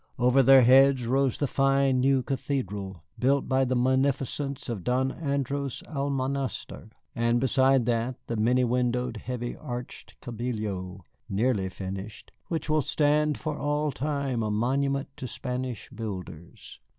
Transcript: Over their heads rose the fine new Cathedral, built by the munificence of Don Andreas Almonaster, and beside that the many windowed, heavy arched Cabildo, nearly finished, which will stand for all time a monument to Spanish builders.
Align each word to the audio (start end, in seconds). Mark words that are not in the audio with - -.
Over 0.17 0.41
their 0.41 0.63
heads 0.63 1.05
rose 1.05 1.37
the 1.37 1.45
fine 1.45 1.99
new 1.99 2.23
Cathedral, 2.23 3.03
built 3.19 3.47
by 3.47 3.65
the 3.65 3.75
munificence 3.75 4.67
of 4.67 4.83
Don 4.83 5.11
Andreas 5.11 5.83
Almonaster, 5.83 6.89
and 7.15 7.39
beside 7.39 7.85
that 7.85 8.15
the 8.25 8.35
many 8.35 8.63
windowed, 8.63 9.17
heavy 9.17 9.55
arched 9.55 10.19
Cabildo, 10.19 11.01
nearly 11.29 11.69
finished, 11.69 12.31
which 12.47 12.67
will 12.67 12.81
stand 12.81 13.37
for 13.37 13.55
all 13.59 13.91
time 13.91 14.41
a 14.41 14.49
monument 14.49 15.09
to 15.17 15.27
Spanish 15.27 15.87
builders. 15.91 16.79